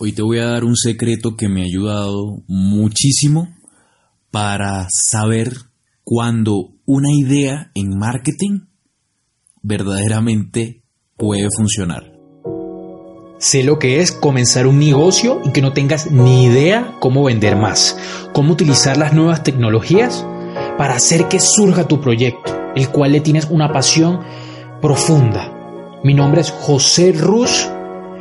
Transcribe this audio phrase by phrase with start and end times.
[0.00, 3.48] Hoy te voy a dar un secreto que me ha ayudado muchísimo
[4.30, 5.52] para saber
[6.04, 8.60] cuando una idea en marketing
[9.60, 10.84] verdaderamente
[11.16, 12.12] puede funcionar.
[13.38, 17.56] Sé lo que es comenzar un negocio y que no tengas ni idea cómo vender
[17.56, 17.98] más,
[18.32, 20.24] cómo utilizar las nuevas tecnologías
[20.76, 24.20] para hacer que surja tu proyecto, el cual le tienes una pasión
[24.80, 25.52] profunda.
[26.04, 27.68] Mi nombre es José Ruz,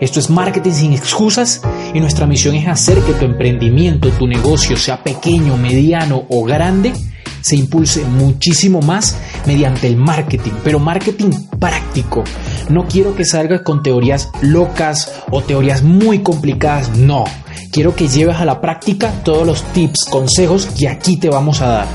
[0.00, 1.60] esto es Marketing sin excusas
[1.92, 6.92] y nuestra misión es hacer que tu emprendimiento, tu negocio, sea pequeño, mediano o grande,
[7.40, 12.22] se impulse muchísimo más mediante el marketing, pero marketing práctico.
[12.68, 17.24] No quiero que salgas con teorías locas o teorías muy complicadas, no.
[17.72, 21.68] Quiero que lleves a la práctica todos los tips, consejos que aquí te vamos a
[21.68, 21.88] dar.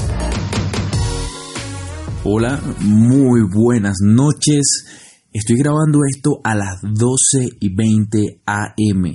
[2.25, 4.85] Hola, muy buenas noches.
[5.33, 9.05] Estoy grabando esto a las 12 y 20 am.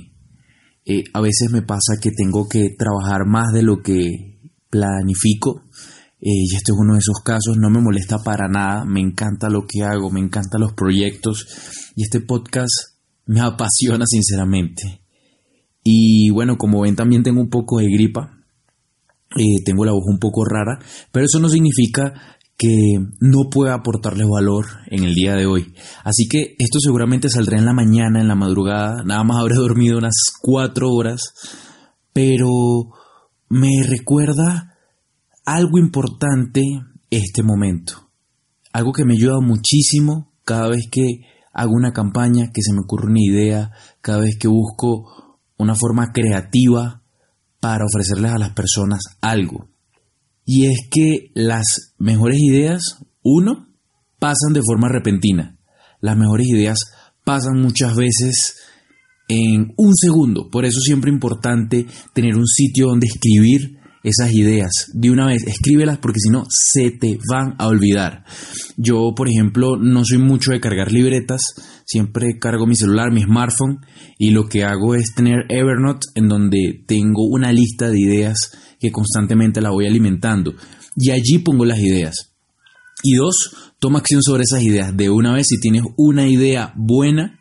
[0.83, 4.37] Eh, a veces me pasa que tengo que trabajar más de lo que
[4.69, 5.63] planifico
[6.19, 9.47] eh, y este es uno de esos casos, no me molesta para nada, me encanta
[9.49, 11.47] lo que hago, me encantan los proyectos
[11.95, 15.05] y este podcast me apasiona sinceramente.
[15.85, 18.39] Y bueno, como ven también tengo un poco de gripa,
[19.37, 20.79] eh, tengo la voz un poco rara,
[21.13, 25.73] pero eso no significa que no pueda aportarles valor en el día de hoy.
[26.03, 29.97] Así que esto seguramente saldrá en la mañana, en la madrugada, nada más habré dormido
[29.97, 31.21] unas cuatro horas,
[32.11, 32.49] pero
[33.47, 34.77] me recuerda
[35.45, 36.61] algo importante
[37.09, 38.09] este momento.
[38.73, 41.21] Algo que me ayuda muchísimo cada vez que
[41.53, 43.71] hago una campaña, que se me ocurre una idea,
[44.01, 47.03] cada vez que busco una forma creativa
[47.61, 49.69] para ofrecerles a las personas algo.
[50.51, 53.67] Y es que las mejores ideas, uno,
[54.17, 55.59] pasan de forma repentina.
[56.01, 56.79] Las mejores ideas
[57.23, 58.55] pasan muchas veces
[59.27, 60.49] en un segundo.
[60.49, 65.43] Por eso siempre es importante tener un sitio donde escribir esas ideas de una vez,
[65.45, 68.23] escríbelas porque si no se te van a olvidar.
[68.77, 71.41] Yo, por ejemplo, no soy mucho de cargar libretas,
[71.85, 73.79] siempre cargo mi celular, mi smartphone
[74.17, 78.37] y lo que hago es tener Evernote en donde tengo una lista de ideas
[78.79, 80.53] que constantemente la voy alimentando
[80.95, 82.33] y allí pongo las ideas.
[83.01, 84.95] Y dos, toma acción sobre esas ideas.
[84.95, 87.39] De una vez, si tienes una idea buena,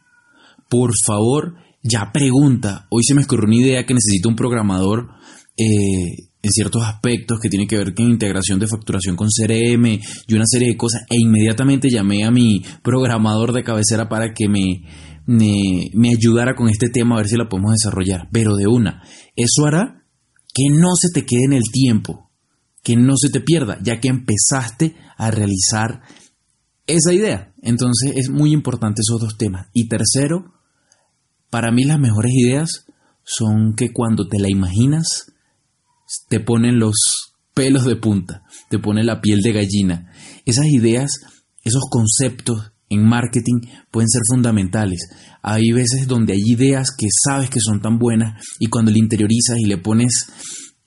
[0.69, 2.87] por favor, ya pregunta.
[2.91, 5.09] Hoy se me ocurrió una idea que necesito un programador
[5.57, 10.35] eh, en ciertos aspectos que tienen que ver con integración de facturación con CRM y
[10.35, 14.83] una serie de cosas e inmediatamente llamé a mi programador de cabecera para que me,
[15.27, 18.29] me, ayudara con este tema a ver si lo podemos desarrollar.
[18.33, 19.03] Pero de una,
[19.35, 20.05] eso hará
[20.55, 22.31] que no se te quede en el tiempo,
[22.83, 26.03] que no se te pierda, ya que empezaste a realizar
[26.87, 27.53] esa idea.
[27.63, 29.67] Entonces es muy importante esos dos temas.
[29.73, 30.55] Y tercero,
[31.51, 32.87] para mí las mejores ideas
[33.25, 35.33] son que cuando te la imaginas,
[36.29, 36.95] te ponen los
[37.55, 40.13] pelos de punta, te pone la piel de gallina.
[40.47, 41.11] Esas ideas,
[41.65, 43.61] esos conceptos en marketing
[43.91, 45.09] pueden ser fundamentales.
[45.43, 49.59] Hay veces donde hay ideas que sabes que son tan buenas y cuando le interiorizas
[49.59, 50.27] y le pones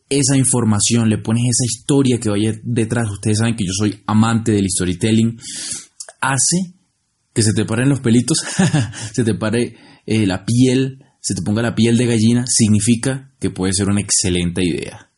[0.09, 4.52] esa información, le pones esa historia que vaya detrás, ustedes saben que yo soy amante
[4.52, 5.38] del storytelling,
[6.20, 6.74] hace
[7.34, 8.40] que se te paren los pelitos,
[9.14, 13.52] se te pare eh, la piel, se te ponga la piel de gallina, significa que
[13.52, 15.10] puede ser una excelente idea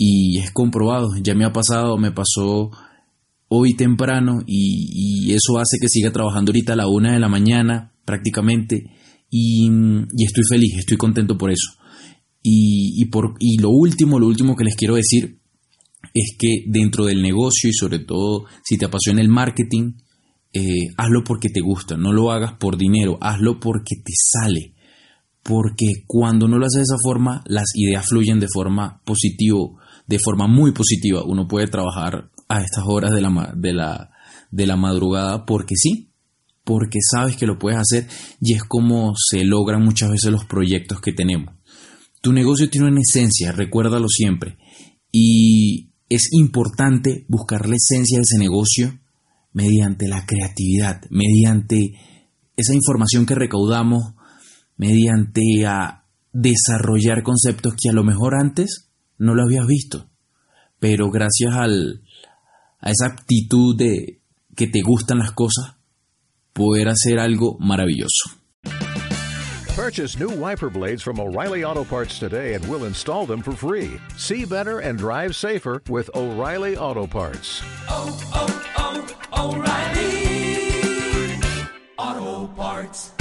[0.00, 2.70] y es comprobado, ya me ha pasado, me pasó
[3.48, 7.92] hoy temprano y, eso hace que siga trabajando ahorita a la una de la mañana
[8.06, 8.84] prácticamente
[9.28, 9.68] y,
[10.24, 11.72] estoy feliz, estoy contento por eso.
[12.42, 15.40] Y, por, y lo último, lo último que les quiero decir
[16.14, 19.94] es que dentro del negocio y sobre todo si te apasiona el marketing,
[20.54, 24.74] eh, hazlo porque te gusta, no lo hagas por dinero, hazlo porque te sale.
[25.42, 29.77] Porque cuando no lo haces de esa forma, las ideas fluyen de forma positiva
[30.08, 31.22] de forma muy positiva.
[31.24, 34.10] Uno puede trabajar a estas horas de la, de la,
[34.50, 36.10] de la madrugada porque sí,
[36.64, 38.08] porque sabes que lo puedes hacer
[38.40, 41.54] y es como se logran muchas veces los proyectos que tenemos.
[42.20, 44.58] Tu negocio tiene una esencia, recuérdalo siempre.
[45.12, 48.98] Y es importante buscar la esencia de ese negocio
[49.52, 51.92] mediante la creatividad, mediante
[52.56, 54.14] esa información que recaudamos,
[54.76, 58.87] mediante a desarrollar conceptos que a lo mejor antes
[59.18, 60.08] no lo habías visto,
[60.78, 62.02] pero gracias al,
[62.80, 64.20] a esa actitud de
[64.56, 65.76] que te gustan las cosas,
[66.52, 68.38] poder hacer algo maravilloso.
[69.76, 74.00] Purchase new wiper blades from O'Reilly Auto Parts today and we'll install them for free.
[74.16, 77.62] See better and drive safer with O'Reilly Auto Parts.
[77.88, 78.48] oh, oh,
[79.38, 80.18] O'Reilly
[81.96, 83.17] Auto Parts.